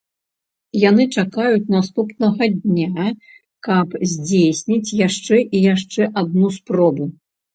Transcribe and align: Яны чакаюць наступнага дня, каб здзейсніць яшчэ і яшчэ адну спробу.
Яны 0.89 1.03
чакаюць 1.21 1.71
наступнага 1.75 2.43
дня, 2.63 3.07
каб 3.69 3.87
здзейсніць 4.13 4.95
яшчэ 5.07 5.35
і 5.43 5.57
яшчэ 5.73 6.09
адну 6.23 6.47
спробу. 6.57 7.03